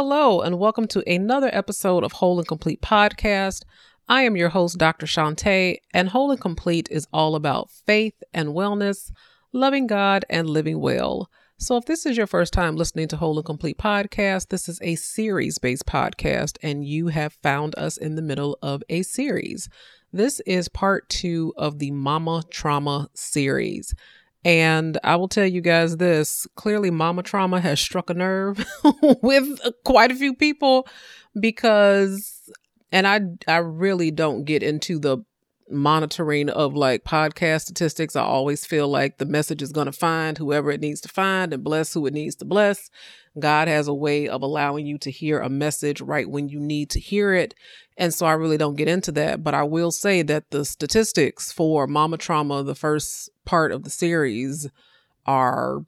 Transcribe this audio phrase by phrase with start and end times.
[0.00, 3.64] Hello, and welcome to another episode of Whole and Complete Podcast.
[4.08, 5.06] I am your host, Dr.
[5.06, 9.10] Shantae, and Whole and Complete is all about faith and wellness,
[9.52, 11.28] loving God, and living well.
[11.56, 14.78] So, if this is your first time listening to Whole and Complete Podcast, this is
[14.82, 19.68] a series based podcast, and you have found us in the middle of a series.
[20.12, 23.96] This is part two of the Mama Trauma series.
[24.44, 28.64] And I will tell you guys this clearly, mama trauma has struck a nerve
[29.22, 30.86] with quite a few people
[31.38, 32.50] because,
[32.92, 35.18] and I, I really don't get into the
[35.70, 38.16] monitoring of like podcast statistics.
[38.16, 41.52] I always feel like the message is going to find whoever it needs to find
[41.52, 42.90] and bless who it needs to bless.
[43.38, 46.90] God has a way of allowing you to hear a message right when you need
[46.90, 47.54] to hear it.
[47.98, 49.42] And so I really don't get into that.
[49.42, 53.90] But I will say that the statistics for Mama Trauma, the first part of the
[53.90, 54.70] series,
[55.26, 55.80] are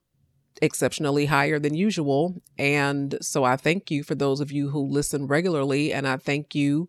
[0.60, 2.42] exceptionally higher than usual.
[2.58, 5.92] And so I thank you for those of you who listen regularly.
[5.92, 6.88] And I thank you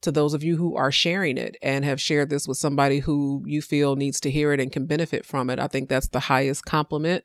[0.00, 3.44] to those of you who are sharing it and have shared this with somebody who
[3.46, 5.60] you feel needs to hear it and can benefit from it.
[5.60, 7.24] I think that's the highest compliment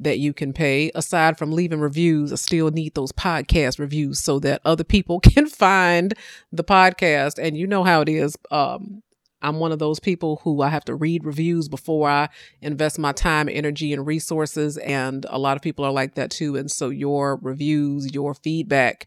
[0.00, 0.90] that you can pay.
[0.94, 5.46] Aside from leaving reviews, I still need those podcast reviews so that other people can
[5.46, 6.14] find
[6.52, 7.38] the podcast.
[7.38, 8.36] And you know how it is.
[8.50, 9.02] Um,
[9.40, 12.28] I'm one of those people who I have to read reviews before I
[12.60, 14.76] invest my time, energy, and resources.
[14.78, 16.56] And a lot of people are like that too.
[16.56, 19.06] And so your reviews, your feedback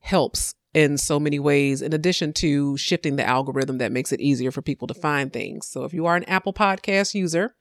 [0.00, 4.50] helps in so many ways, in addition to shifting the algorithm that makes it easier
[4.50, 5.66] for people to find things.
[5.66, 7.54] So if you are an Apple Podcast user,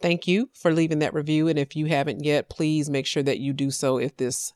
[0.00, 1.48] thank you for leaving that review.
[1.48, 4.52] And if you haven't yet, please make sure that you do so if this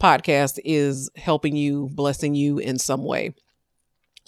[0.00, 3.34] podcast is helping you, blessing you in some way.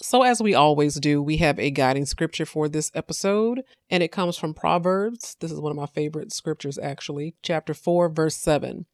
[0.01, 4.11] So, as we always do, we have a guiding scripture for this episode, and it
[4.11, 5.37] comes from Proverbs.
[5.39, 8.85] This is one of my favorite scriptures, actually, chapter 4, verse 7.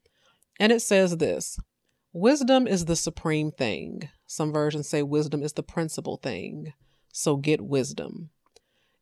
[0.60, 1.58] And it says this
[2.12, 4.10] Wisdom is the supreme thing.
[4.26, 6.72] Some versions say wisdom is the principal thing.
[7.12, 8.30] So get wisdom.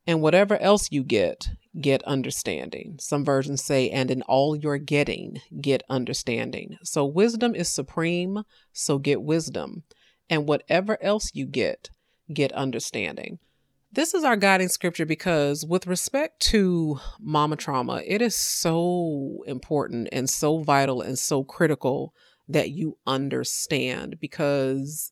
[0.07, 1.49] And whatever else you get,
[1.79, 2.97] get understanding.
[2.99, 6.77] Some versions say, and in all you're getting, get understanding.
[6.83, 8.43] So wisdom is supreme.
[8.73, 9.83] So get wisdom.
[10.29, 11.89] And whatever else you get,
[12.33, 13.39] get understanding.
[13.93, 20.07] This is our guiding scripture because, with respect to mama trauma, it is so important
[20.13, 22.13] and so vital and so critical
[22.47, 25.11] that you understand because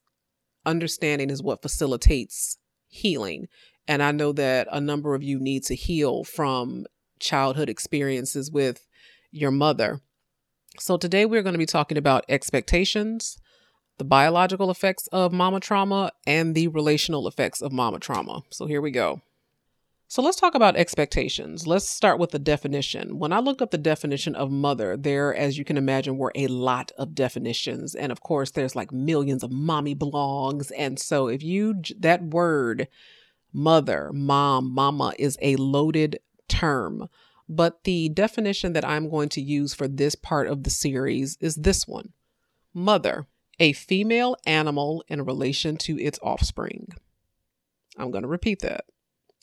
[0.66, 3.48] understanding is what facilitates healing.
[3.90, 6.86] And I know that a number of you need to heal from
[7.20, 8.86] childhood experiences with
[9.32, 10.00] your mother.
[10.78, 13.40] So today we're going to be talking about expectations,
[13.98, 18.44] the biological effects of mama trauma, and the relational effects of mama trauma.
[18.52, 19.24] So here we go.
[20.08, 21.66] So let's talk about expectations.
[21.66, 23.18] Let's start with the definition.
[23.18, 26.46] When I looked up the definition of mother, there, as you can imagine, were a
[26.46, 27.96] lot of definitions.
[27.96, 30.72] And of course, there's like millions of mommy blogs.
[30.78, 32.88] And so if you, that word,
[33.54, 37.10] mother, mom, mama, is a loaded term.
[37.48, 41.56] But the definition that I'm going to use for this part of the series is
[41.56, 42.14] this one
[42.74, 43.28] Mother,
[43.60, 46.90] a female animal in relation to its offspring.
[47.98, 48.86] I'm going to repeat that.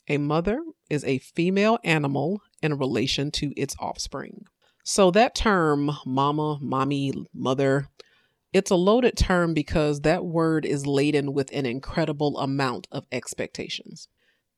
[0.08, 4.44] A mother is a female animal in relation to its offspring.
[4.84, 7.88] So that term, mama, mommy, mother,
[8.56, 14.08] it's a loaded term because that word is laden with an incredible amount of expectations.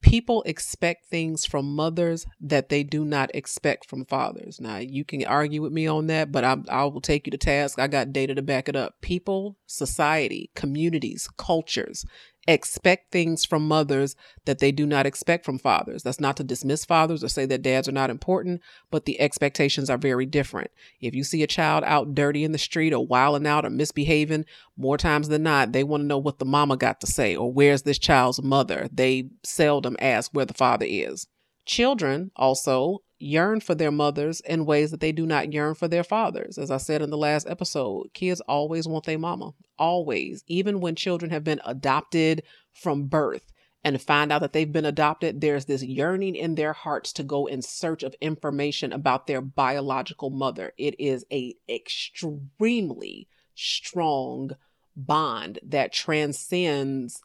[0.00, 4.60] People expect things from mothers that they do not expect from fathers.
[4.60, 7.36] Now, you can argue with me on that, but I, I will take you to
[7.36, 7.81] task.
[7.81, 8.94] I got data to back it up.
[9.00, 12.06] People, society, communities, cultures
[12.48, 14.16] expect things from mothers
[14.47, 16.03] that they do not expect from fathers.
[16.03, 19.91] That's not to dismiss fathers or say that dads are not important, but the expectations
[19.91, 20.70] are very different.
[21.00, 24.47] If you see a child out dirty in the street or wilding out or misbehaving,
[24.78, 27.53] more times than not, they want to know what the mama got to say or
[27.53, 28.88] where's this child's mother.
[28.91, 31.26] They seldom ask where the father is.
[31.66, 36.05] Children also yearn for their mothers in ways that they do not yearn for their
[36.05, 36.59] fathers.
[36.59, 40.45] As I said in the last episode, kids always want their mama, always.
[40.47, 42.42] Even when children have been adopted
[42.72, 43.53] from birth
[43.84, 47.47] and find out that they've been adopted, there's this yearning in their hearts to go
[47.47, 50.72] in search of information about their biological mother.
[50.78, 54.51] It is a extremely strong
[54.97, 57.21] bond that transcends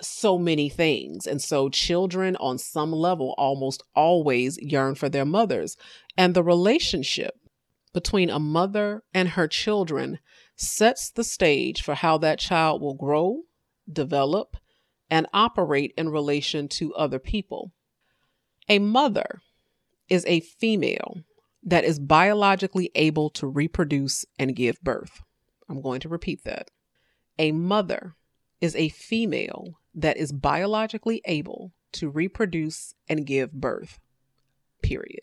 [0.00, 1.26] so many things.
[1.26, 5.76] And so children on some level almost always yearn for their mothers.
[6.16, 7.34] And the relationship
[7.92, 10.18] between a mother and her children
[10.56, 13.42] sets the stage for how that child will grow,
[13.90, 14.56] develop,
[15.10, 17.72] and operate in relation to other people.
[18.68, 19.40] A mother
[20.08, 21.24] is a female
[21.62, 25.22] that is biologically able to reproduce and give birth.
[25.68, 26.70] I'm going to repeat that.
[27.38, 28.14] A mother
[28.60, 33.98] is a female that is biologically able to reproduce and give birth.
[34.82, 35.22] Period.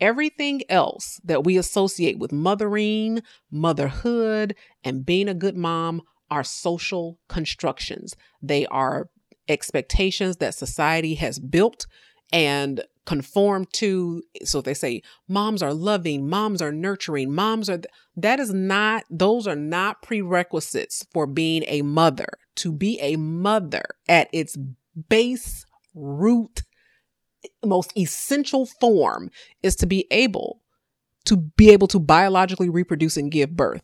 [0.00, 7.18] Everything else that we associate with mothering, motherhood, and being a good mom are social
[7.28, 8.16] constructions.
[8.42, 9.08] They are
[9.48, 11.86] expectations that society has built
[12.32, 17.92] and conform to so they say moms are loving moms are nurturing moms are th-
[18.16, 22.28] that is not those are not prerequisites for being a mother.
[22.56, 24.56] To be a mother at its
[25.08, 26.62] base root
[27.64, 29.30] most essential form
[29.62, 30.60] is to be able
[31.26, 33.82] to be able to biologically reproduce and give birth.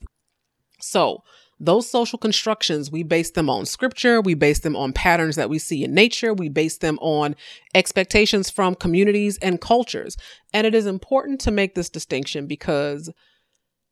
[0.81, 1.23] So
[1.60, 5.58] those social constructions, we base them on scripture, we base them on patterns that we
[5.58, 7.36] see in nature, we base them on
[7.74, 10.16] expectations from communities and cultures.
[10.54, 13.12] And it is important to make this distinction because,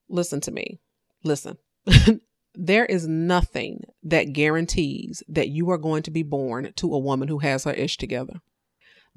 [0.09, 0.81] listen to me,
[1.23, 1.59] listen.
[2.55, 7.29] there is nothing that guarantees that you are going to be born to a woman
[7.29, 8.41] who has her ish together.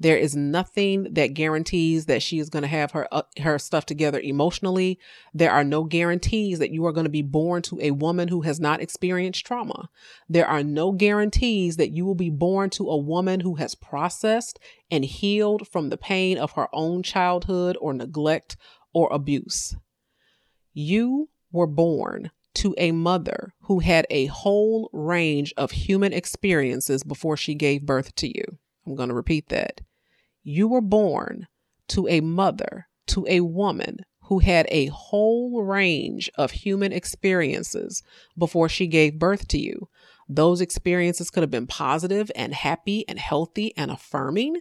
[0.02, 3.86] There is nothing that guarantees that she is going to have her uh, her stuff
[3.86, 4.98] together emotionally.
[5.32, 8.40] There are no guarantees that you are going to be born to a woman who
[8.40, 9.90] has not experienced trauma.
[10.28, 14.58] There are no guarantees that you will be born to a woman who has processed
[14.90, 18.56] and healed from the pain of her own childhood or neglect
[18.92, 19.76] or abuse.
[20.72, 27.36] You were born to a mother who had a whole range of human experiences before
[27.36, 28.58] she gave birth to you.
[28.84, 29.80] I'm going to repeat that.
[30.42, 31.46] You were born
[31.88, 38.02] to a mother, to a woman who had a whole range of human experiences
[38.38, 39.88] before she gave birth to you.
[40.28, 44.56] Those experiences could have been positive and happy and healthy and affirming,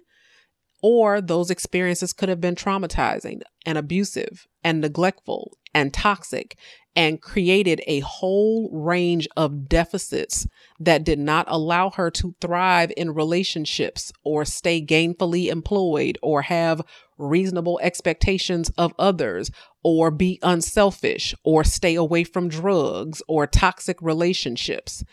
[0.82, 6.58] or those experiences could have been traumatizing and abusive and neglectful and toxic
[6.96, 10.46] and created a whole range of deficits
[10.80, 16.82] that did not allow her to thrive in relationships or stay gainfully employed or have
[17.18, 19.52] reasonable expectations of others
[19.84, 25.04] or be unselfish or stay away from drugs or toxic relationships.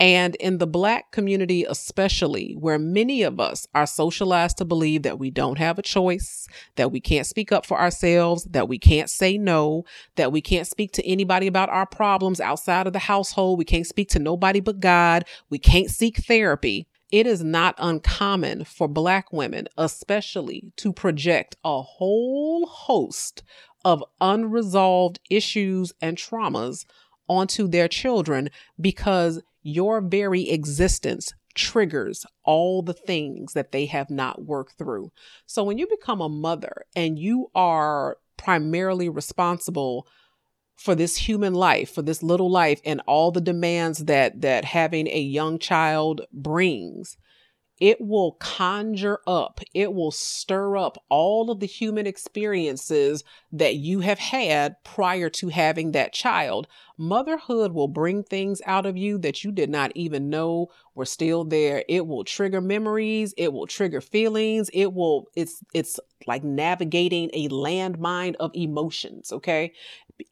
[0.00, 5.18] And in the Black community, especially, where many of us are socialized to believe that
[5.18, 9.10] we don't have a choice, that we can't speak up for ourselves, that we can't
[9.10, 9.84] say no,
[10.16, 13.86] that we can't speak to anybody about our problems outside of the household, we can't
[13.86, 16.86] speak to nobody but God, we can't seek therapy.
[17.12, 23.42] It is not uncommon for Black women, especially, to project a whole host
[23.84, 26.86] of unresolved issues and traumas
[27.32, 28.48] onto their children
[28.80, 35.10] because your very existence triggers all the things that they have not worked through.
[35.46, 40.06] So when you become a mother and you are primarily responsible
[40.76, 45.06] for this human life, for this little life and all the demands that that having
[45.06, 47.16] a young child brings,
[47.82, 53.98] it will conjure up, it will stir up all of the human experiences that you
[53.98, 56.68] have had prior to having that child.
[56.96, 61.42] Motherhood will bring things out of you that you did not even know were still
[61.42, 61.84] there.
[61.88, 67.48] It will trigger memories, it will trigger feelings, it will it's it's like navigating a
[67.48, 69.72] landmine of emotions, okay?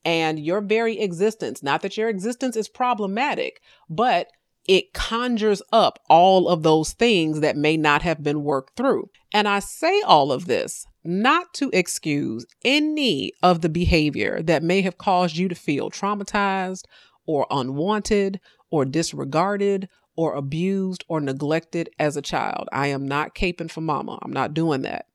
[0.05, 4.29] And your very existence, not that your existence is problematic, but
[4.67, 9.08] it conjures up all of those things that may not have been worked through.
[9.32, 14.82] And I say all of this not to excuse any of the behavior that may
[14.82, 16.84] have caused you to feel traumatized
[17.27, 22.69] or unwanted or disregarded or abused or neglected as a child.
[22.73, 24.19] I am not caping for mama.
[24.23, 25.06] I'm not doing that.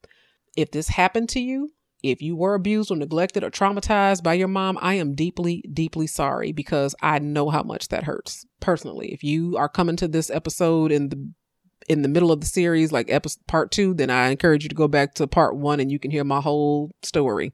[0.58, 1.72] If this happened to you,
[2.12, 6.08] if you were abused or neglected or traumatized by your mom, I am deeply, deeply
[6.08, 9.14] sorry because I know how much that hurts personally.
[9.14, 11.30] If you are coming to this episode in the
[11.88, 14.76] in the middle of the series, like episode part two, then I encourage you to
[14.76, 17.54] go back to part one and you can hear my whole story.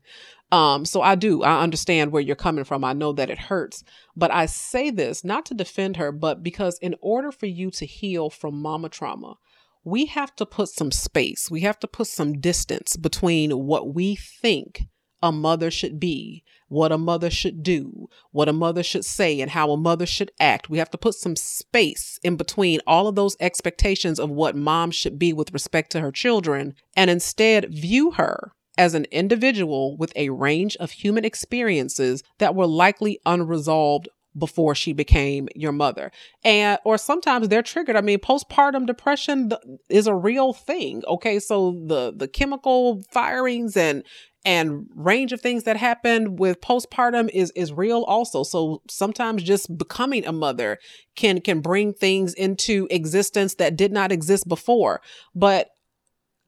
[0.52, 2.84] Um, so I do, I understand where you're coming from.
[2.84, 3.84] I know that it hurts,
[4.16, 7.86] but I say this not to defend her, but because in order for you to
[7.86, 9.36] heal from mama trauma,
[9.84, 14.16] we have to put some space, we have to put some distance between what we
[14.16, 14.84] think
[15.24, 19.52] a mother should be, what a mother should do, what a mother should say, and
[19.52, 20.70] how a mother should act.
[20.70, 24.92] We have to put some space in between all of those expectations of what mom
[24.92, 30.14] should be with respect to her children, and instead view her as an individual with
[30.16, 34.08] a range of human experiences that were likely unresolved
[34.38, 36.12] before she became your mother.
[36.44, 37.96] And or sometimes they're triggered.
[37.96, 39.52] I mean postpartum depression
[39.90, 41.40] is a real thing okay?
[41.40, 44.04] So the the chemical firings and
[44.44, 48.44] and range of things that happen with postpartum is is real also.
[48.44, 50.80] So sometimes just becoming a mother
[51.16, 55.02] can can bring things into existence that did not exist before.
[55.36, 55.70] But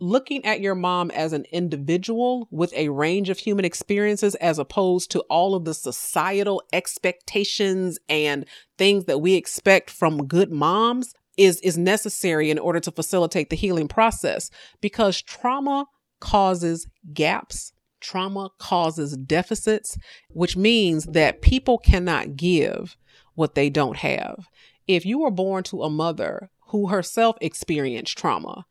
[0.04, 5.10] looking at your mom as an individual with a range of human experiences as opposed
[5.12, 8.46] to all of the societal expectations and
[8.78, 13.56] things that we expect from good moms is is necessary in order to facilitate the
[13.56, 14.50] healing process.
[14.82, 15.88] Because trauma
[16.20, 19.98] causes gaps trauma causes deficits
[20.30, 22.98] which means that people cannot give
[23.36, 24.48] what they don't have.
[24.88, 28.66] If you were born to a mother who herself experienced trauma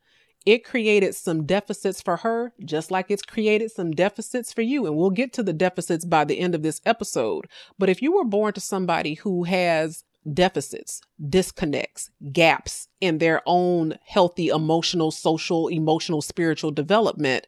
[0.45, 4.85] it created some deficits for her, just like it's created some deficits for you.
[4.85, 7.47] And we'll get to the deficits by the end of this episode.
[7.79, 13.97] But if you were born to somebody who has deficits, disconnects, gaps in their own
[14.05, 17.47] healthy emotional, social, emotional, spiritual development,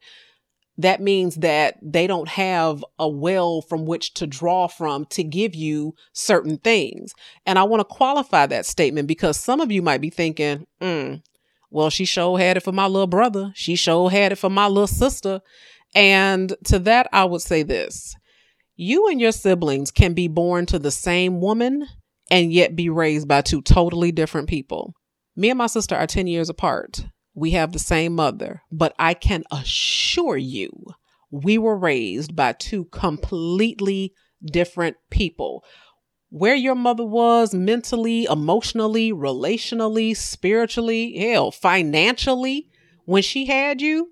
[0.77, 5.55] that means that they don't have a well from which to draw from to give
[5.55, 7.13] you certain things.
[7.45, 11.21] And I want to qualify that statement because some of you might be thinking, mm,
[11.75, 13.51] well, she sure had it for my little brother.
[13.53, 15.41] She sure had it for my little sister.
[15.93, 18.15] And to that, I would say this
[18.77, 21.85] you and your siblings can be born to the same woman
[22.31, 24.93] and yet be raised by two totally different people.
[25.35, 27.07] Me and my sister are 10 years apart.
[27.33, 30.71] We have the same mother, but I can assure you
[31.29, 34.13] we were raised by two completely
[34.45, 35.65] different people
[36.35, 42.67] where your mother was mentally, emotionally, relationally, spiritually, hell, financially
[43.05, 44.09] when she had you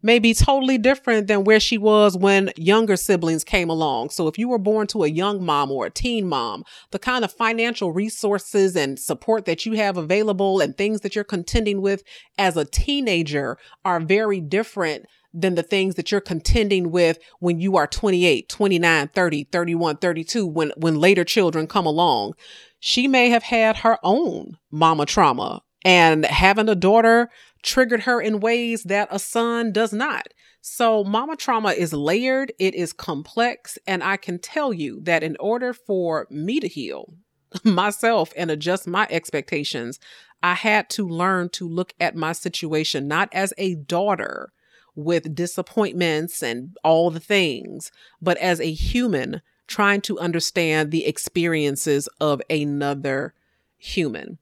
[0.00, 4.10] may be totally different than where she was when younger siblings came along.
[4.10, 7.24] So if you were born to a young mom or a teen mom, the kind
[7.24, 12.04] of financial resources and support that you have available and things that you're contending with
[12.38, 15.06] as a teenager are very different
[15.36, 20.46] than the things that you're contending with when you are 28, 29, 30, 31, 32,
[20.46, 22.32] when, when later children come along.
[22.80, 27.28] She may have had her own mama trauma and having a daughter
[27.62, 30.28] triggered her in ways that a son does not.
[30.62, 35.36] So, mama trauma is layered, it is complex, and I can tell you that in
[35.38, 37.14] order for me to heal
[37.64, 40.00] myself and adjust my expectations,
[40.42, 44.52] I had to learn to look at my situation not as a daughter
[44.96, 52.08] with disappointments and all the things, but as a human trying to understand the experiences
[52.20, 53.34] of another
[53.76, 54.38] human.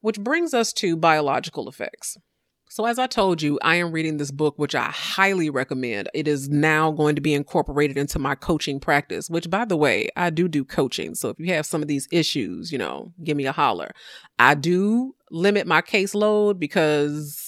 [0.00, 2.18] Which brings us to biological effects.
[2.68, 6.08] So, as I told you, I am reading this book, which I highly recommend.
[6.12, 10.08] It is now going to be incorporated into my coaching practice, which, by the way,
[10.16, 11.14] I do do coaching.
[11.14, 13.92] So, if you have some of these issues, you know, give me a holler.
[14.40, 17.43] I do limit my caseload because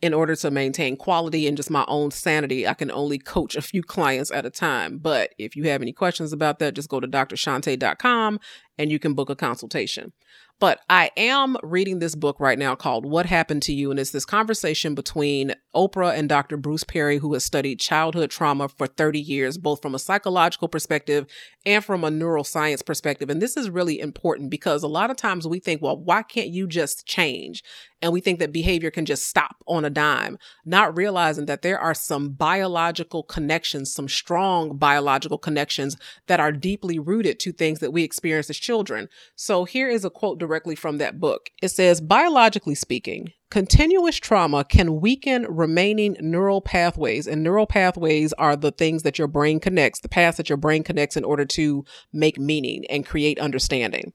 [0.00, 3.62] in order to maintain quality and just my own sanity, I can only coach a
[3.62, 4.98] few clients at a time.
[4.98, 8.38] But if you have any questions about that, just go to drshante.com
[8.78, 10.12] and you can book a consultation.
[10.60, 13.92] But I am reading this book right now called What Happened to You?
[13.92, 16.56] And it's this conversation between Oprah and Dr.
[16.56, 21.26] Bruce Perry, who has studied childhood trauma for 30 years, both from a psychological perspective
[21.64, 23.30] and from a neuroscience perspective.
[23.30, 26.48] And this is really important because a lot of times we think, well, why can't
[26.48, 27.62] you just change?
[28.00, 31.78] And we think that behavior can just stop on a dime, not realizing that there
[31.78, 37.92] are some biological connections, some strong biological connections that are deeply rooted to things that
[37.92, 39.08] we experience as children.
[39.34, 41.50] So here is a quote directly from that book.
[41.60, 48.54] It says, biologically speaking, Continuous trauma can weaken remaining neural pathways, and neural pathways are
[48.56, 51.82] the things that your brain connects, the paths that your brain connects in order to
[52.12, 54.12] make meaning and create understanding.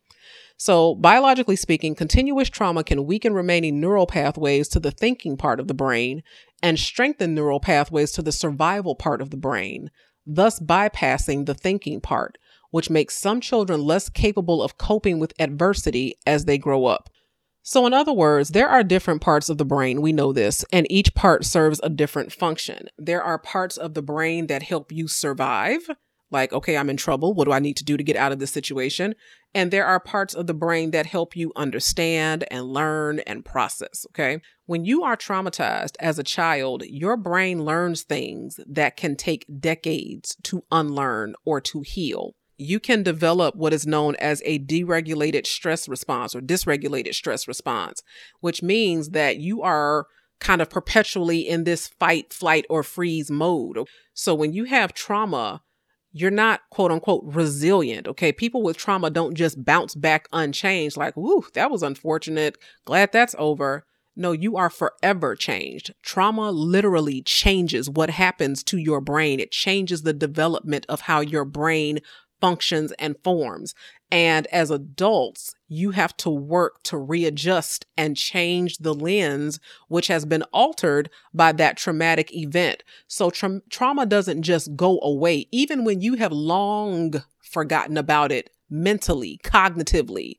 [0.57, 5.67] So, biologically speaking, continuous trauma can weaken remaining neural pathways to the thinking part of
[5.67, 6.23] the brain
[6.61, 9.91] and strengthen neural pathways to the survival part of the brain,
[10.25, 12.37] thus bypassing the thinking part,
[12.71, 17.09] which makes some children less capable of coping with adversity as they grow up.
[17.65, 20.01] So, in other words, there are different parts of the brain.
[20.01, 22.89] We know this, and each part serves a different function.
[22.97, 25.81] There are parts of the brain that help you survive,
[26.33, 27.33] like, okay, I'm in trouble.
[27.33, 29.15] What do I need to do to get out of this situation?
[29.55, 34.05] And there are parts of the brain that help you understand and learn and process.
[34.09, 34.41] Okay.
[34.65, 40.35] When you are traumatized as a child, your brain learns things that can take decades
[40.43, 45.89] to unlearn or to heal you can develop what is known as a deregulated stress
[45.89, 48.01] response or dysregulated stress response,
[48.41, 50.05] which means that you are
[50.39, 53.87] kind of perpetually in this fight, flight, or freeze mode.
[54.13, 55.61] So when you have trauma,
[56.13, 58.07] you're not quote unquote resilient.
[58.07, 58.31] Okay.
[58.31, 62.57] People with trauma don't just bounce back unchanged, like, whoo, that was unfortunate.
[62.85, 63.85] Glad that's over.
[64.15, 65.91] No, you are forever changed.
[66.03, 69.39] Trauma literally changes what happens to your brain.
[69.39, 71.99] It changes the development of how your brain
[72.43, 73.73] functions and forms.
[74.11, 80.25] And as adults, you have to work to readjust and change the lens, which has
[80.25, 82.83] been altered by that traumatic event.
[83.07, 88.49] So tra- trauma doesn't just go away, even when you have long forgotten about it
[88.69, 90.33] mentally, cognitively.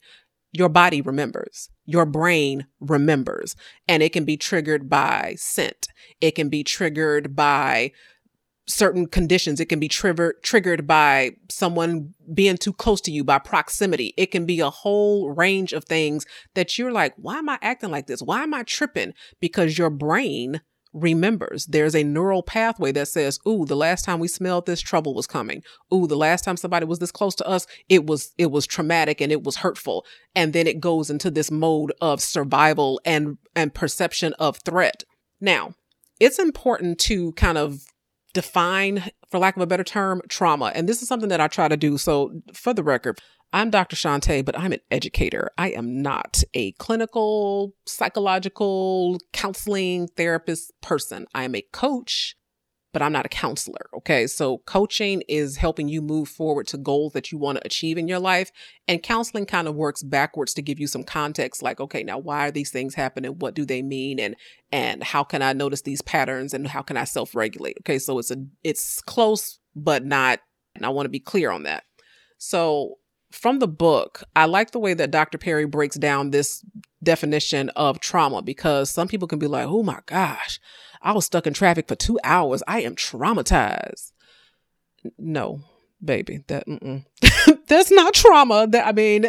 [0.53, 3.57] Your body remembers, your brain remembers,
[3.89, 5.89] and it can be triggered by scent.
[6.21, 7.93] It can be triggered by
[8.67, 9.61] certain conditions.
[9.61, 14.15] It can be triggered triggered by someone being too close to you by proximity.
[14.17, 17.91] It can be a whole range of things that you're like, why am I acting
[17.91, 18.23] like this?
[18.23, 19.13] Why am I tripping?
[19.41, 20.61] Because your brain
[20.95, 21.67] remembers.
[21.67, 25.27] There's a neural pathway that says, "Ooh, the last time we smelled this, trouble was
[25.27, 25.63] coming.
[25.93, 29.21] Ooh, the last time somebody was this close to us, it was it was traumatic
[29.21, 33.75] and it was hurtful." And then it goes into this mode of survival and and
[33.75, 35.03] perception of threat.
[35.41, 35.75] Now,
[36.21, 37.81] it's important to kind of
[38.35, 40.73] define, for lack of a better term, trauma.
[40.75, 41.97] And this is something that I try to do.
[41.97, 43.19] So, for the record,
[43.55, 43.97] I'm Dr.
[43.97, 45.51] Shantae, but I'm an educator.
[45.57, 51.27] I am not a clinical, psychological, counseling therapist person.
[51.35, 52.37] I am a coach
[52.95, 53.91] but I'm not a counselor.
[53.97, 54.29] Okay.
[54.29, 58.07] So coaching is helping you move forward to goals that you want to achieve in
[58.07, 58.53] your life.
[58.87, 62.47] And counseling kind of works backwards to give you some context like, okay, now why
[62.47, 63.33] are these things happening?
[63.33, 64.21] What do they mean?
[64.21, 64.37] And,
[64.71, 67.79] and how can I notice these patterns and how can I self regulate?
[67.81, 67.99] Okay.
[67.99, 70.39] So it's a, it's close, but not,
[70.77, 71.83] and I want to be clear on that.
[72.39, 72.99] So
[73.33, 75.39] from the book, I like the way that Dr.
[75.39, 76.65] Perry breaks down this
[77.03, 80.61] definition of trauma because some people can be like, oh my gosh,
[81.05, 82.63] I was stuck in traffic for two hours.
[82.67, 84.13] I am traumatized.
[85.19, 85.61] No,
[86.03, 86.65] baby, that
[87.69, 88.67] that's not trauma.
[88.67, 89.27] That I mean,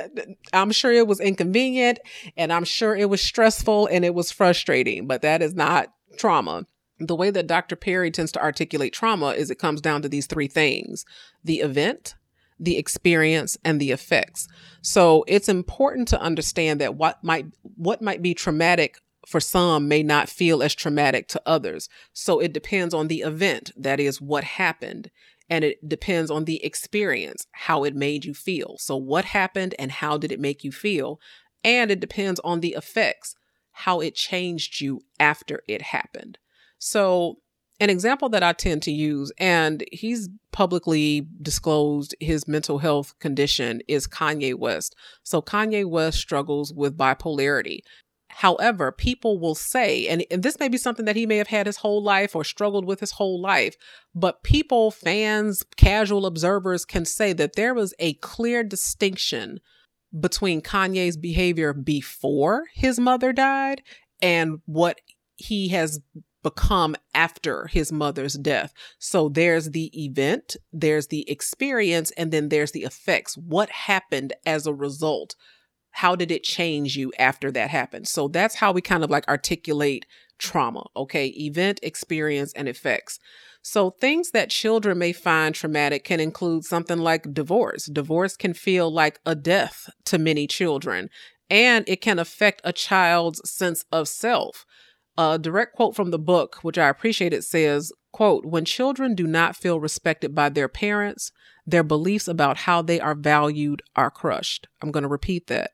[0.53, 1.99] I'm sure it was inconvenient,
[2.37, 5.05] and I'm sure it was stressful, and it was frustrating.
[5.05, 6.65] But that is not trauma.
[6.97, 7.75] The way that Dr.
[7.75, 11.03] Perry tends to articulate trauma is it comes down to these three things:
[11.43, 12.15] the event,
[12.57, 14.47] the experience and the effects.
[14.81, 20.03] So it's important to understand that what might what might be traumatic for some may
[20.03, 21.89] not feel as traumatic to others.
[22.13, 25.09] So it depends on the event, that is, what happened.
[25.49, 28.77] And it depends on the experience, how it made you feel.
[28.79, 31.19] So, what happened and how did it make you feel?
[31.63, 33.35] And it depends on the effects,
[33.71, 36.39] how it changed you after it happened.
[36.79, 37.37] So,
[37.79, 43.81] an example that I tend to use, and he's publicly disclosed his mental health condition,
[43.87, 44.95] is Kanye West.
[45.23, 47.79] So, Kanye West struggles with bipolarity.
[48.39, 51.67] However, people will say, and, and this may be something that he may have had
[51.67, 53.77] his whole life or struggled with his whole life,
[54.13, 59.61] but people, fans, casual observers can say that there was a clear distinction
[60.19, 63.81] between Kanye's behavior before his mother died
[64.21, 64.99] and what
[65.37, 66.01] he has
[66.43, 68.73] become after his mother's death.
[68.99, 73.37] So there's the event, there's the experience, and then there's the effects.
[73.37, 75.37] What happened as a result?
[75.95, 78.05] How did it change you after that happened?
[78.05, 80.05] So that's how we kind of like articulate
[80.37, 81.27] trauma, okay?
[81.27, 83.17] Event, experience, and effects.
[83.61, 87.85] So things that children may find traumatic can include something like divorce.
[87.85, 91.09] Divorce can feel like a death to many children,
[91.49, 94.65] and it can affect a child's sense of self.
[95.17, 99.25] A direct quote from the book, which I appreciate it says, quote, when children do
[99.27, 101.31] not feel respected by their parents,
[101.65, 104.67] their beliefs about how they are valued are crushed.
[104.81, 105.71] I'm going to repeat that.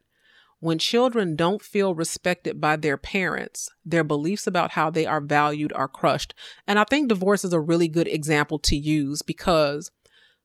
[0.61, 5.73] When children don't feel respected by their parents, their beliefs about how they are valued
[5.73, 6.35] are crushed.
[6.67, 9.89] And I think divorce is a really good example to use because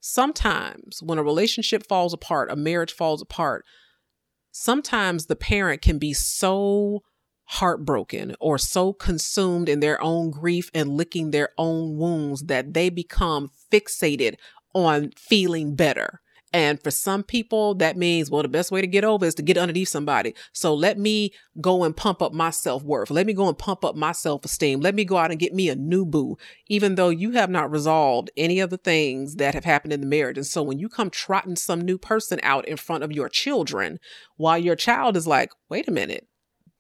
[0.01, 3.67] sometimes when a relationship falls apart, a marriage falls apart,
[4.51, 7.03] sometimes the parent can be so
[7.45, 12.89] heartbroken or so consumed in their own grief and licking their own wounds that they
[12.89, 14.37] become fixated
[14.75, 19.05] on feeling better and for some people, that means, well, the best way to get
[19.05, 20.35] over is to get underneath somebody.
[20.53, 23.11] So let me go and pump up my self worth.
[23.11, 24.81] Let me go and pump up my self esteem.
[24.81, 27.71] Let me go out and get me a new boo, even though you have not
[27.71, 30.39] resolved any of the things that have happened in the marriage.
[30.39, 33.99] And so when you come trotting some new person out in front of your children,
[34.37, 36.29] while your child is like, wait a minute,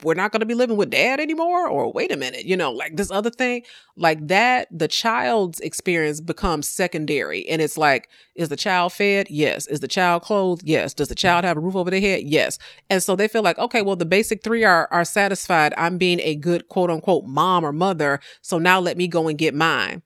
[0.02, 2.70] we're not going to be living with dad anymore or wait a minute you know
[2.70, 3.62] like this other thing
[3.96, 9.28] like that the child's experience becomes secondary and it's like is the child fed?
[9.30, 9.66] Yes.
[9.66, 10.62] Is the child clothed?
[10.64, 10.94] Yes.
[10.94, 12.24] Does the child have a roof over their head?
[12.24, 12.58] Yes.
[12.90, 15.74] And so they feel like okay well the basic three are are satisfied.
[15.76, 19.38] I'm being a good quote unquote mom or mother so now let me go and
[19.38, 20.02] get mine.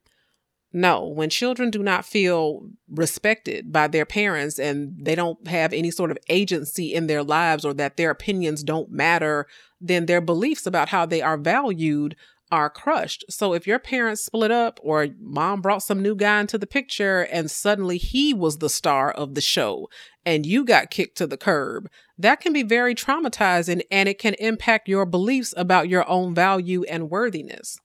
[0.72, 5.90] No, when children do not feel respected by their parents and they don't have any
[5.90, 9.48] sort of agency in their lives or that their opinions don't matter,
[9.80, 12.16] then their beliefs about how they are valued
[12.52, 13.24] are crushed.
[13.30, 17.22] So if your parents split up or mom brought some new guy into the picture
[17.30, 19.88] and suddenly he was the star of the show
[20.26, 21.88] and you got kicked to the curb,
[22.18, 26.82] that can be very traumatizing and it can impact your beliefs about your own value
[26.84, 27.78] and worthiness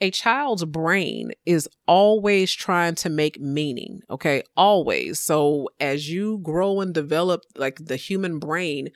[0.00, 4.42] a child's brain is always trying to make meaning, okay?
[4.56, 5.20] Always.
[5.20, 8.88] So as you grow and develop like the human brain,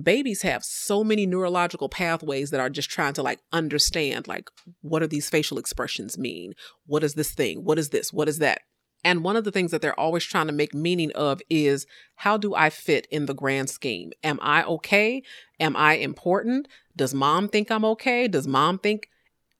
[0.00, 4.50] babies have so many neurological pathways that are just trying to like understand like
[4.80, 6.54] what do these facial expressions mean?
[6.86, 7.64] What is this thing?
[7.64, 8.12] What is this?
[8.12, 8.62] What is that?
[9.04, 12.36] And one of the things that they're always trying to make meaning of is how
[12.36, 14.12] do I fit in the grand scheme?
[14.22, 15.22] Am I okay?
[15.58, 16.68] Am I important?
[16.94, 18.28] Does mom think I'm okay?
[18.28, 19.08] Does mom think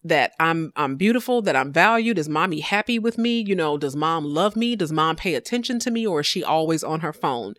[0.05, 2.19] that I'm I'm beautiful, that I'm valued?
[2.19, 3.41] Is mommy happy with me?
[3.41, 4.77] You know, does mom love me?
[4.77, 7.55] Does mom pay attention to me or is she always on her phone?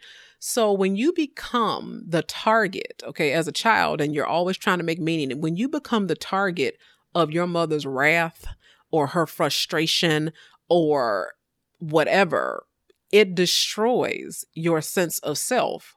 [0.45, 4.84] So when you become the target, okay, as a child and you're always trying to
[4.84, 6.77] make meaning, and when you become the target
[7.15, 8.45] of your mother's wrath
[8.91, 10.34] or her frustration
[10.67, 11.36] or
[11.79, 12.65] whatever,
[13.10, 15.95] it destroys your sense of self.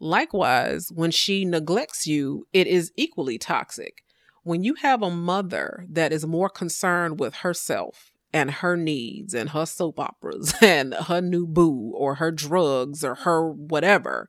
[0.00, 4.02] Likewise, when she neglects you, it is equally toxic
[4.42, 9.50] when you have a mother that is more concerned with herself and her needs and
[9.50, 14.28] her soap operas and her new boo or her drugs or her whatever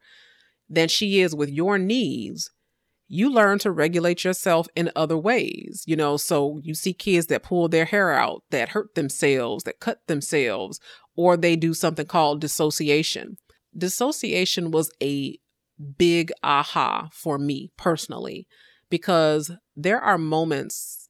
[0.70, 2.50] than she is with your needs,
[3.08, 5.84] you learn to regulate yourself in other ways.
[5.88, 9.80] You know, so you see kids that pull their hair out, that hurt themselves, that
[9.80, 10.80] cut themselves,
[11.16, 13.38] or they do something called dissociation.
[13.78, 15.40] Dissociation was a
[15.98, 18.48] big aha for me personally
[18.90, 21.07] because there are moments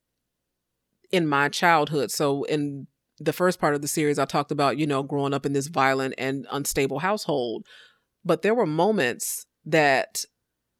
[1.11, 2.11] in my childhood.
[2.11, 2.87] So in
[3.19, 5.67] the first part of the series, I talked about, you know, growing up in this
[5.67, 7.65] violent and unstable household.
[8.23, 10.23] But there were moments that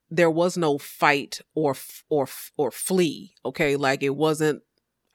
[0.10, 1.76] there was no fight or
[2.10, 3.34] or or flee.
[3.46, 4.62] Okay, like it wasn't.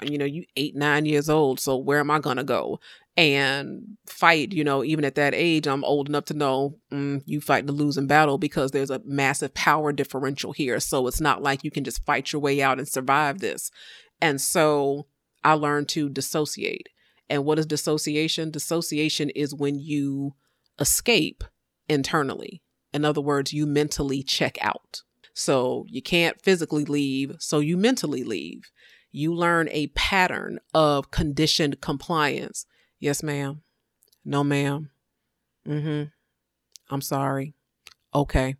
[0.03, 2.81] You know, you eight nine years old, so where am I gonna go?
[3.17, 4.53] and fight.
[4.53, 7.73] You know, even at that age, I'm old enough to know mm, you fight the
[7.73, 10.81] losing battle because there's a massive power differential here.
[10.81, 13.71] So it's not like you can just fight your way out and survive this.
[14.23, 15.07] And so
[15.45, 16.89] I learned to dissociate.
[17.29, 18.51] And what is dissociation?
[18.51, 20.35] Dissociation is when you
[20.79, 21.45] escape
[21.89, 22.63] internally.
[22.95, 25.03] In other words, you mentally check out.
[25.35, 28.71] So you can't physically leave, so you mentally leave.
[29.11, 32.65] You learn a pattern of conditioned compliance
[33.03, 33.63] Yes, ma'am.
[34.25, 34.91] No, ma'am.
[35.67, 36.03] Mm hmm.
[36.89, 37.57] I'm sorry.
[38.15, 38.55] Okay.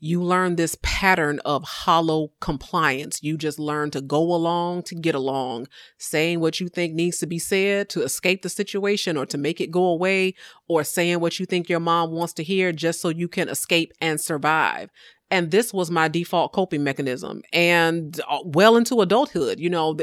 [0.00, 3.20] You learn this pattern of hollow compliance.
[3.22, 5.66] You just learn to go along to get along,
[5.98, 9.60] saying what you think needs to be said to escape the situation or to make
[9.60, 10.34] it go away,
[10.68, 13.92] or saying what you think your mom wants to hear just so you can escape
[14.00, 14.90] and survive.
[15.30, 19.96] And this was my default coping mechanism and uh, well into adulthood, you know,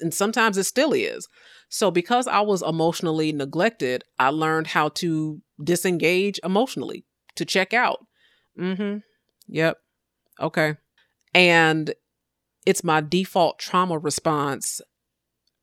[0.00, 1.26] and sometimes it still is.
[1.68, 7.04] So, because I was emotionally neglected, I learned how to disengage emotionally,
[7.36, 8.06] to check out.
[8.58, 8.98] Mm hmm.
[9.48, 9.78] Yep.
[10.40, 10.76] Okay.
[11.34, 11.94] And
[12.66, 14.80] it's my default trauma response,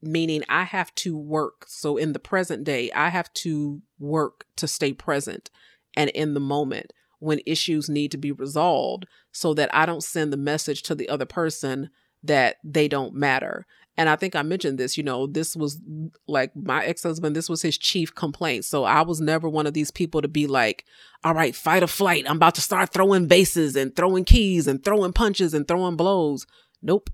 [0.01, 1.65] meaning I have to work.
[1.67, 5.49] So, in the present day, I have to work to stay present
[5.95, 10.33] and in the moment when issues need to be resolved so that I don't send
[10.33, 11.89] the message to the other person
[12.27, 13.65] that they don't matter.
[13.97, 15.79] And I think I mentioned this, you know, this was
[16.27, 18.65] like my ex husband, this was his chief complaint.
[18.65, 20.85] So I was never one of these people to be like,
[21.23, 22.25] all right, fight or flight.
[22.27, 26.45] I'm about to start throwing bases and throwing keys and throwing punches and throwing blows.
[26.81, 27.09] Nope.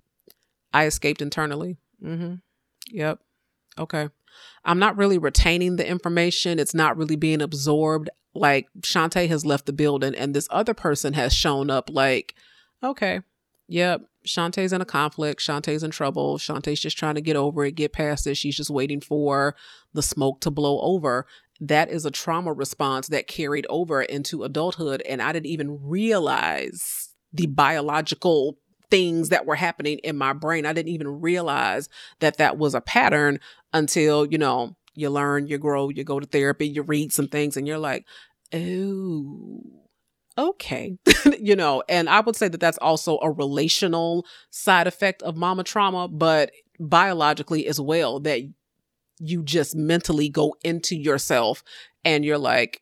[0.74, 1.78] I escaped internally.
[2.04, 2.36] Mm-hmm.
[2.88, 3.19] Yep.
[3.78, 4.10] Okay.
[4.65, 6.58] I'm not really retaining the information.
[6.58, 8.10] It's not really being absorbed.
[8.34, 12.34] Like Shantae has left the building and this other person has shown up like,
[12.84, 13.21] okay,
[13.67, 15.41] yep, Shantae's in a conflict.
[15.41, 16.38] Shantae's in trouble.
[16.38, 18.36] Shantae's just trying to get over it, get past it.
[18.36, 19.55] She's just waiting for
[19.93, 21.25] the smoke to blow over.
[21.60, 25.01] That is a trauma response that carried over into adulthood.
[25.07, 28.57] And I didn't even realize the biological
[28.89, 30.65] things that were happening in my brain.
[30.65, 31.88] I didn't even realize
[32.19, 33.39] that that was a pattern
[33.73, 37.55] until, you know, you learn, you grow, you go to therapy, you read some things,
[37.55, 38.05] and you're like,
[38.53, 39.62] oh,
[40.37, 40.97] okay.
[41.39, 45.63] you know, and I would say that that's also a relational side effect of mama
[45.63, 48.41] trauma, but biologically as well, that
[49.19, 51.63] you just mentally go into yourself
[52.03, 52.81] and you're like,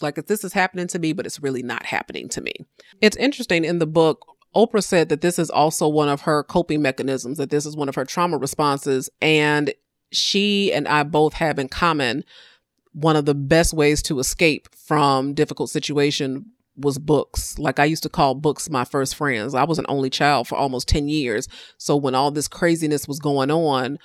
[0.00, 2.52] like if this is happening to me, but it's really not happening to me.
[3.00, 6.82] It's interesting in the book, Oprah said that this is also one of her coping
[6.82, 9.10] mechanisms, that this is one of her trauma responses.
[9.20, 9.72] And
[10.10, 12.24] she and I both have in common
[12.92, 16.46] one of the best ways to escape from difficult situation
[16.78, 17.58] was books.
[17.58, 19.54] Like I used to call books my first friends.
[19.54, 21.48] I was an only child for almost 10 years.
[21.76, 23.98] So when all this craziness was going on,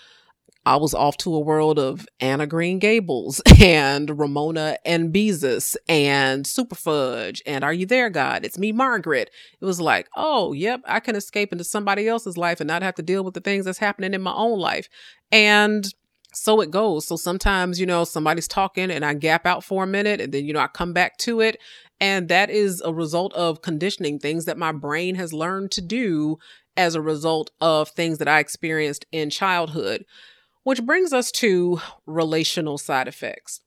[0.65, 5.75] I was off to a world of Anne of Green Gables and Ramona and Beezus
[5.89, 8.45] and Superfudge and Are You There, God?
[8.45, 9.29] It's me, Margaret.
[9.59, 12.95] It was like, oh, yep, I can escape into somebody else's life and not have
[12.95, 14.87] to deal with the things that's happening in my own life.
[15.31, 15.93] And
[16.33, 17.07] so it goes.
[17.07, 20.45] So sometimes, you know, somebody's talking and I gap out for a minute and then,
[20.45, 21.57] you know, I come back to it.
[21.99, 26.37] And that is a result of conditioning, things that my brain has learned to do
[26.75, 30.05] as a result of things that I experienced in childhood.
[30.63, 33.61] Which brings us to relational side effects.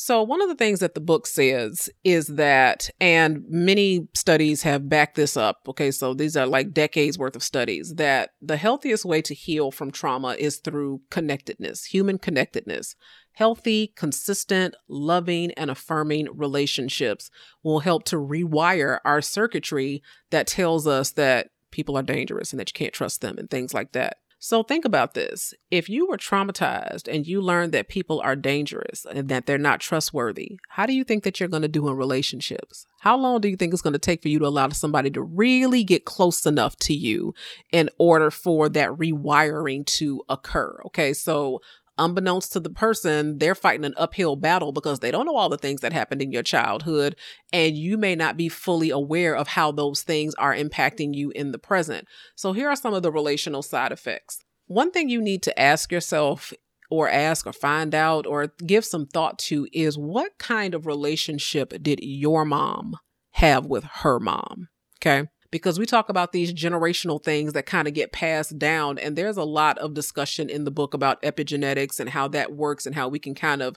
[0.00, 4.88] So, one of the things that the book says is that, and many studies have
[4.88, 5.62] backed this up.
[5.66, 9.72] Okay, so these are like decades worth of studies that the healthiest way to heal
[9.72, 12.94] from trauma is through connectedness, human connectedness.
[13.32, 17.28] Healthy, consistent, loving, and affirming relationships
[17.64, 22.70] will help to rewire our circuitry that tells us that people are dangerous and that
[22.70, 24.18] you can't trust them and things like that.
[24.40, 25.52] So think about this.
[25.70, 29.80] If you were traumatized and you learned that people are dangerous and that they're not
[29.80, 32.86] trustworthy, how do you think that you're going to do in relationships?
[33.00, 35.22] How long do you think it's going to take for you to allow somebody to
[35.22, 37.34] really get close enough to you
[37.72, 40.80] in order for that rewiring to occur?
[40.86, 41.60] Okay, so
[41.98, 45.58] unbeknownst to the person, they're fighting an uphill battle because they don't know all the
[45.58, 47.16] things that happened in your childhood.
[47.52, 51.52] And you may not be fully aware of how those things are impacting you in
[51.52, 52.06] the present.
[52.36, 54.38] So, here are some of the relational side effects.
[54.66, 56.52] One thing you need to ask yourself
[56.90, 61.82] or ask or find out or give some thought to is what kind of relationship
[61.82, 62.96] did your mom
[63.32, 64.68] have with her mom?
[65.00, 68.98] Okay because we talk about these generational things that kind of get passed down.
[68.98, 72.86] And there's a lot of discussion in the book about epigenetics and how that works
[72.86, 73.76] and how we can kind of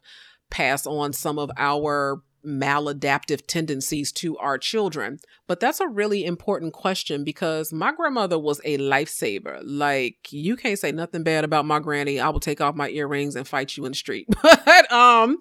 [0.49, 5.19] pass on some of our maladaptive tendencies to our children?
[5.47, 9.61] But that's a really important question because my grandmother was a lifesaver.
[9.63, 12.19] Like you can't say nothing bad about my granny.
[12.19, 14.27] I will take off my earrings and fight you in the street.
[14.43, 15.37] but um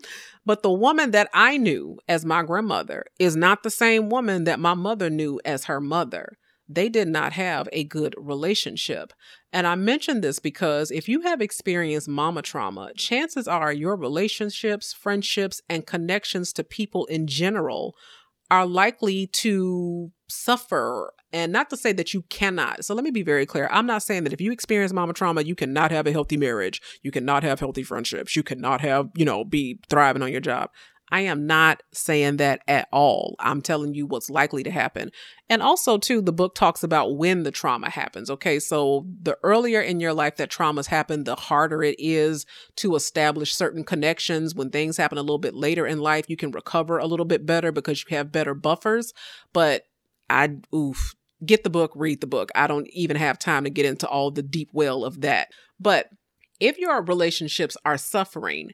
[0.47, 4.59] but the woman that I knew as my grandmother is not the same woman that
[4.59, 6.39] my mother knew as her mother
[6.73, 9.13] they did not have a good relationship.
[9.53, 14.93] And I mention this because if you have experienced mama trauma, chances are your relationships,
[14.93, 17.97] friendships, and connections to people in general
[18.53, 21.13] are likely to suffer.
[21.33, 22.85] And not to say that you cannot.
[22.85, 23.69] So let me be very clear.
[23.71, 26.81] I'm not saying that if you experience mama trauma, you cannot have a healthy marriage.
[27.03, 28.35] You cannot have healthy friendships.
[28.35, 30.71] You cannot have, you know, be thriving on your job.
[31.11, 33.35] I am not saying that at all.
[33.39, 35.11] I'm telling you what's likely to happen.
[35.49, 38.31] And also, too, the book talks about when the trauma happens.
[38.31, 42.47] Okay, so the earlier in your life that traumas happen, the harder it is
[42.77, 44.55] to establish certain connections.
[44.55, 47.45] When things happen a little bit later in life, you can recover a little bit
[47.45, 49.13] better because you have better buffers.
[49.53, 49.83] But
[50.29, 52.51] I, oof, get the book, read the book.
[52.55, 55.49] I don't even have time to get into all the deep well of that.
[55.81, 56.09] But
[56.61, 58.71] if your relationships are suffering,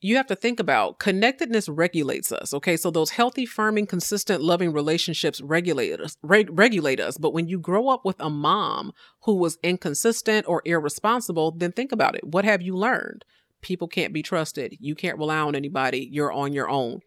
[0.00, 2.76] you have to think about connectedness regulates us okay?
[2.76, 7.18] So those healthy firming consistent loving relationships regulate us reg- regulate us.
[7.18, 8.92] But when you grow up with a mom
[9.24, 12.24] who was inconsistent or irresponsible then think about it.
[12.24, 13.24] What have you learned?
[13.60, 14.76] People can't be trusted.
[14.78, 16.08] You can't rely on anybody.
[16.10, 17.00] You're on your own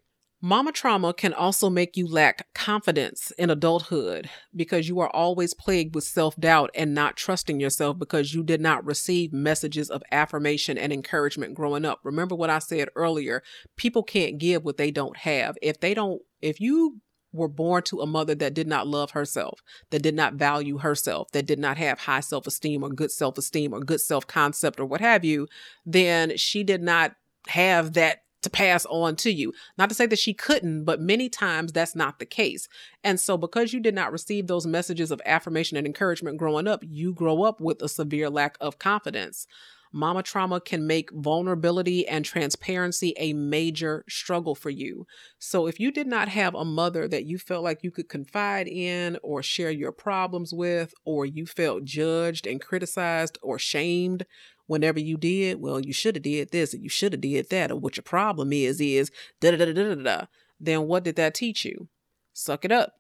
[0.44, 5.94] Mama trauma can also make you lack confidence in adulthood because you are always plagued
[5.94, 10.80] with self doubt and not trusting yourself because you did not receive messages of affirmation
[10.80, 12.00] and encouragement growing up.
[12.04, 13.44] Remember what I said earlier
[13.76, 15.58] people can't give what they don't have.
[15.62, 17.02] If they don't, if you
[17.32, 19.60] were born to a mother that did not love herself,
[19.92, 23.38] that did not value herself, that did not have high self esteem or good self
[23.38, 25.48] esteem or good self concept or what have you,
[25.86, 27.16] then she did not
[27.48, 29.54] have that to pass on to you.
[29.78, 32.68] Not to say that she couldn't, but many times that's not the case.
[33.04, 36.84] And so, because you did not receive those messages of affirmation and encouragement growing up,
[36.88, 39.48] you grow up with a severe lack of confidence.
[39.92, 45.06] Mama trauma can make vulnerability and transparency a major struggle for you.
[45.38, 48.68] So, if you did not have a mother that you felt like you could confide
[48.68, 54.26] in or share your problems with, or you felt judged and criticized or shamed
[54.68, 57.72] whenever you did, well, you should have did this and you should have did that,
[57.72, 60.26] or what your problem is is da da da da da da.
[60.60, 61.90] Then what did that teach you?
[62.34, 62.94] Suck it up,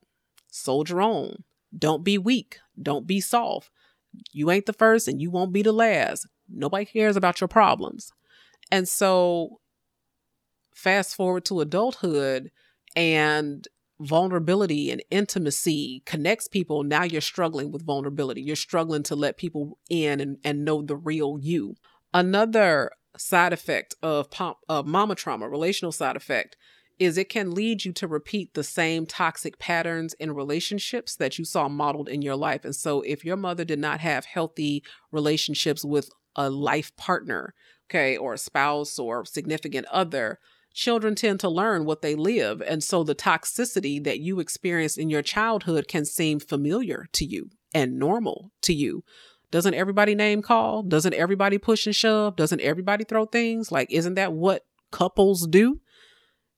[0.49, 1.43] soldier on.
[1.77, 2.59] Don't be weak.
[2.81, 3.69] Don't be soft.
[4.33, 6.27] You ain't the first and you won't be the last.
[6.53, 8.11] Nobody cares about your problems.
[8.71, 9.59] And so,
[10.73, 12.51] fast forward to adulthood,
[12.95, 13.67] and
[13.99, 18.41] vulnerability and intimacy connects people, now you're struggling with vulnerability.
[18.41, 21.75] You're struggling to let people in and, and know the real you.
[22.13, 24.27] Another side effect of,
[24.67, 26.57] of mama trauma, relational side effect,
[26.99, 31.45] is it can lead you to repeat the same toxic patterns in relationships that you
[31.45, 32.63] saw modeled in your life.
[32.63, 37.53] And so, if your mother did not have healthy relationships with a life partner,
[37.89, 40.39] okay, or a spouse or significant other,
[40.73, 42.61] children tend to learn what they live.
[42.61, 47.49] And so, the toxicity that you experienced in your childhood can seem familiar to you
[47.73, 49.03] and normal to you.
[49.51, 50.81] Doesn't everybody name call?
[50.81, 52.37] Doesn't everybody push and shove?
[52.37, 53.71] Doesn't everybody throw things?
[53.71, 55.81] Like, isn't that what couples do?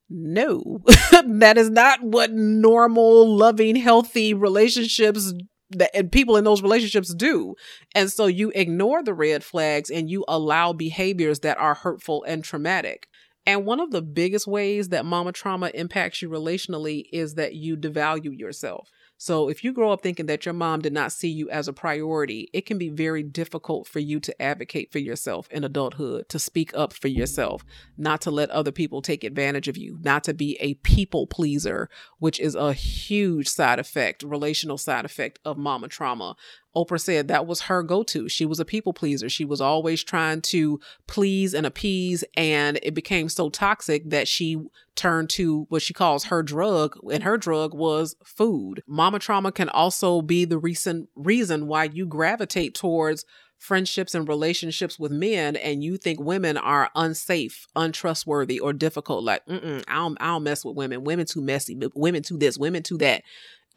[0.10, 0.82] No,
[1.26, 5.34] that is not what normal, loving, healthy relationships
[5.78, 7.56] that and people in those relationships do.
[7.96, 12.44] And so you ignore the red flags and you allow behaviors that are hurtful and
[12.44, 13.08] traumatic.
[13.46, 17.76] And one of the biggest ways that mama trauma impacts you relationally is that you
[17.76, 18.90] devalue yourself.
[19.17, 21.73] So if you grow up thinking that your mom did not see you as a
[21.73, 26.39] priority, it can be very difficult for you to advocate for yourself in adulthood, to
[26.39, 27.63] speak up for yourself,
[27.97, 31.89] not to let other people take advantage of you, not to be a people pleaser,
[32.19, 36.36] which is a huge side effect, relational side effect of mama trauma.
[36.76, 38.28] Oprah said that was her go to.
[38.28, 39.30] She was a people pleaser.
[39.30, 44.58] She was always trying to please and appease, and it became so toxic that she
[44.96, 48.84] turned to what she calls her drug, and her drug was food.
[48.88, 53.26] Mama trauma can also be the recent reason why you gravitate towards
[53.64, 59.24] friendships and relationships with men and you think women are unsafe, untrustworthy, or difficult.
[59.24, 61.06] Like, mm I don't, I don't mess with women.
[61.06, 61.80] Women too messy.
[61.96, 62.58] Women too this.
[62.58, 63.24] Women too that.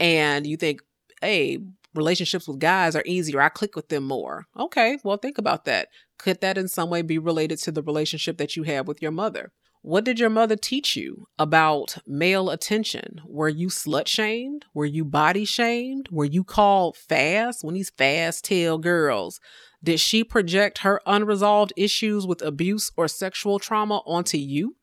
[0.01, 0.81] And you think,
[1.21, 1.59] hey,
[1.97, 3.41] relationships with guys are easier.
[3.41, 4.47] I click with them more.
[4.59, 5.89] Okay, well, think about that.
[6.19, 9.13] Could that in some way be related to the relationship that you have with your
[9.13, 9.53] mother?
[9.83, 13.21] What did your mother teach you about male attention?
[13.25, 14.65] Were you slut shamed?
[14.75, 16.09] Were you body shamed?
[16.11, 19.39] Were you called fast when these fast tail girls?
[19.85, 24.75] Did she project her unresolved issues with abuse or sexual trauma onto you?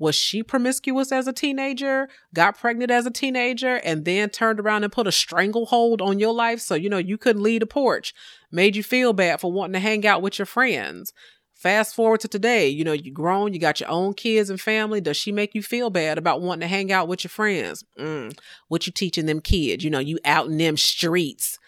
[0.00, 4.82] Was she promiscuous as a teenager, got pregnant as a teenager, and then turned around
[4.82, 8.14] and put a stranglehold on your life so you know you couldn't leave the porch,
[8.50, 11.12] made you feel bad for wanting to hang out with your friends?
[11.54, 15.02] Fast forward to today, you know, you grown, you got your own kids and family.
[15.02, 17.84] Does she make you feel bad about wanting to hang out with your friends?
[17.98, 18.34] Mm,
[18.68, 19.84] what you teaching them kids?
[19.84, 21.58] You know, you out in them streets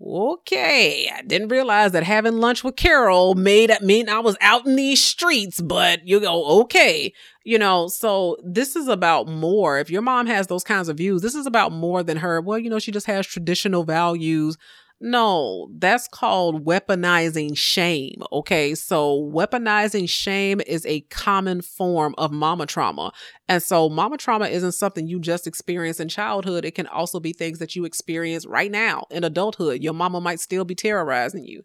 [0.00, 4.66] Okay, I didn't realize that having lunch with Carol made it mean I was out
[4.66, 7.12] in these streets, but you go, okay.
[7.44, 9.78] You know, so this is about more.
[9.78, 12.40] If your mom has those kinds of views, this is about more than her.
[12.40, 14.58] Well, you know, she just has traditional values
[15.04, 18.22] no, that's called weaponizing shame.
[18.32, 18.74] Okay.
[18.74, 23.12] So, weaponizing shame is a common form of mama trauma.
[23.46, 26.64] And so, mama trauma isn't something you just experience in childhood.
[26.64, 29.82] It can also be things that you experience right now in adulthood.
[29.82, 31.64] Your mama might still be terrorizing you.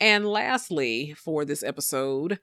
[0.00, 2.40] And lastly, for this episode,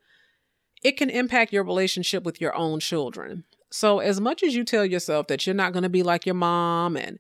[0.86, 3.44] it can impact your relationship with your own children.
[3.72, 6.36] So, as much as you tell yourself that you're not going to be like your
[6.36, 7.20] mom and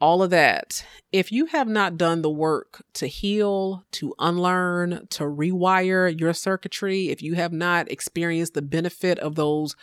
[0.00, 0.84] all of that.
[1.12, 7.08] If you have not done the work to heal, to unlearn, to rewire your circuitry,
[7.08, 9.74] if you have not experienced the benefit of those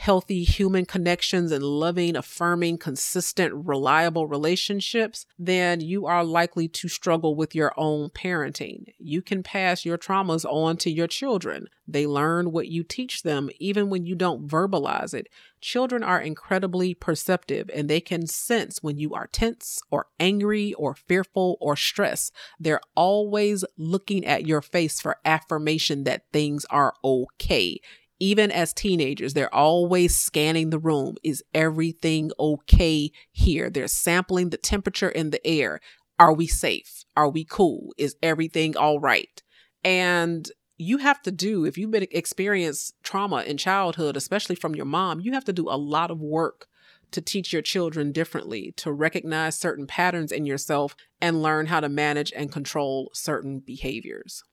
[0.00, 7.34] healthy human connections and loving, affirming, consistent, reliable relationships, then you are likely to struggle
[7.34, 8.82] with your own parenting.
[8.98, 11.66] You can pass your traumas on to your children.
[11.86, 15.28] They learn what you teach them even when you don't verbalize it.
[15.60, 20.94] Children are incredibly perceptive and they can sense when you are tense or angry or
[20.94, 22.32] fearful or stressed.
[22.58, 27.80] They're always looking at your face for affirmation that things are okay
[28.20, 31.16] even as teenagers, they're always scanning the room.
[31.24, 33.70] Is everything okay here?
[33.70, 35.80] They're sampling the temperature in the air.
[36.18, 37.04] Are we safe?
[37.16, 37.94] Are we cool?
[37.96, 39.42] Is everything all right?
[39.82, 44.86] And you have to do, if you've been experienced trauma in childhood, especially from your
[44.86, 46.66] mom, you have to do a lot of work
[47.12, 51.88] to teach your children differently, to recognize certain patterns in yourself and learn how to
[51.88, 54.44] manage and control certain behaviors.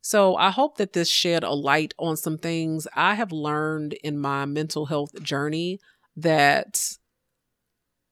[0.00, 2.86] So I hope that this shed a light on some things.
[2.94, 5.80] I have learned in my mental health journey
[6.16, 6.96] that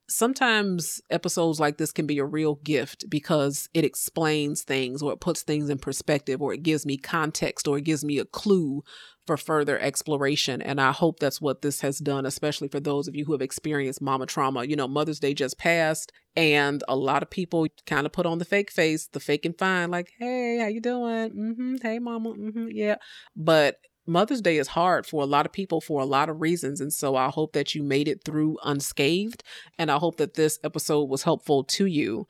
[0.09, 5.21] sometimes episodes like this can be a real gift because it explains things or it
[5.21, 8.83] puts things in perspective or it gives me context or it gives me a clue
[9.27, 10.63] for further exploration.
[10.63, 13.43] And I hope that's what this has done, especially for those of you who have
[13.43, 14.65] experienced mama trauma.
[14.65, 18.39] You know, Mother's Day just passed and a lot of people kind of put on
[18.39, 21.31] the fake face, the fake and fine, like, hey, how you doing?
[21.31, 21.77] Mm-hmm.
[21.83, 22.31] Hey, mama.
[22.31, 22.69] Mm-hmm.
[22.71, 22.97] Yeah.
[23.35, 26.81] But Mother's Day is hard for a lot of people for a lot of reasons.
[26.81, 29.43] And so I hope that you made it through unscathed.
[29.79, 32.27] And I hope that this episode was helpful to you.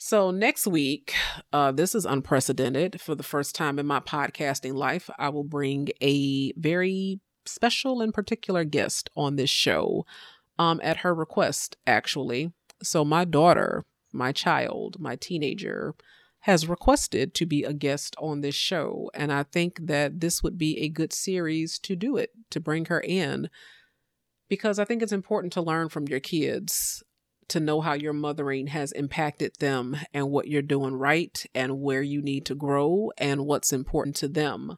[0.00, 1.12] So, next week,
[1.52, 3.00] uh, this is unprecedented.
[3.00, 8.14] For the first time in my podcasting life, I will bring a very special and
[8.14, 10.06] particular guest on this show
[10.56, 12.52] um, at her request, actually.
[12.80, 15.96] So, my daughter, my child, my teenager,
[16.40, 19.10] has requested to be a guest on this show.
[19.14, 22.86] And I think that this would be a good series to do it, to bring
[22.86, 23.50] her in,
[24.48, 27.02] because I think it's important to learn from your kids
[27.48, 32.02] to know how your mothering has impacted them and what you're doing right and where
[32.02, 34.76] you need to grow and what's important to them.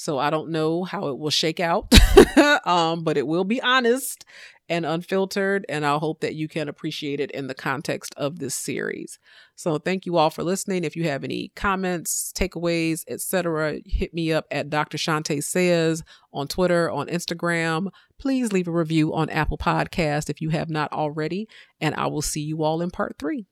[0.00, 1.92] So I don't know how it will shake out,
[2.64, 4.24] um, but it will be honest
[4.66, 5.66] and unfiltered.
[5.68, 9.18] And I hope that you can appreciate it in the context of this series.
[9.56, 10.84] So thank you all for listening.
[10.84, 14.96] If you have any comments, takeaways, etc., hit me up at Dr.
[14.96, 17.90] Shante Says on Twitter, on Instagram.
[18.18, 21.46] Please leave a review on Apple Podcast if you have not already.
[21.78, 23.49] And I will see you all in part three.